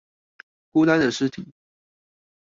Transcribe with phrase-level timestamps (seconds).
[0.71, 1.53] 孤單的屍體